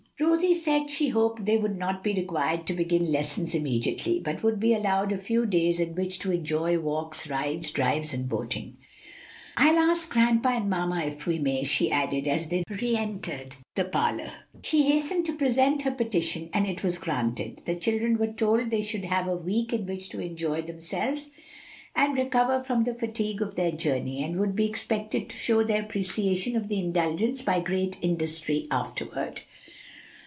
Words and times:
Rosie 0.19 0.53
said 0.53 0.91
she 0.91 1.09
hoped 1.09 1.45
they 1.45 1.57
would 1.57 1.77
not 1.79 2.03
be 2.03 2.13
required 2.13 2.67
to 2.67 2.73
begin 2.75 3.11
lessons 3.11 3.55
immediately, 3.55 4.19
but 4.19 4.43
would 4.43 4.59
be 4.59 4.71
allowed 4.73 5.11
a 5.11 5.17
few 5.17 5.47
days 5.47 5.79
in 5.79 5.95
which 5.95 6.19
to 6.19 6.31
enjoy 6.31 6.77
walks, 6.77 7.27
rides, 7.27 7.71
drives, 7.71 8.13
and 8.13 8.29
boating. 8.29 8.77
"I'll 9.57 9.79
ask 9.79 10.11
grandpa 10.11 10.49
and 10.57 10.69
mamma 10.69 10.99
if 11.07 11.25
we 11.25 11.39
may," 11.39 11.63
she 11.63 11.91
added, 11.91 12.27
as 12.27 12.47
they 12.49 12.63
re 12.69 12.95
entered 12.95 13.55
the 13.73 13.83
parlor. 13.85 14.31
She 14.63 14.83
hastened 14.91 15.25
to 15.25 15.33
present 15.33 15.81
her 15.81 15.91
petition, 15.91 16.51
and 16.53 16.67
it 16.67 16.83
was 16.83 16.99
granted; 16.99 17.59
the 17.65 17.75
children 17.75 18.19
were 18.19 18.27
told 18.31 18.69
they 18.69 18.83
should 18.83 19.05
have 19.05 19.27
a 19.27 19.35
week 19.35 19.73
in 19.73 19.87
which 19.87 20.07
to 20.09 20.21
enjoy 20.21 20.61
themselves 20.61 21.31
and 21.95 22.15
recover 22.15 22.59
from 22.63 22.83
the 22.83 22.93
fatigue 22.93 23.41
of 23.41 23.55
their 23.55 23.71
journey, 23.71 24.23
and 24.23 24.39
would 24.39 24.55
be 24.55 24.67
expected 24.69 25.29
to 25.29 25.37
show 25.37 25.63
their 25.63 25.81
appreciation 25.81 26.55
of 26.55 26.67
the 26.67 26.77
indulgence 26.79 27.41
by 27.41 27.59
great 27.59 27.97
industry 28.03 28.67
afterward. 28.69 29.41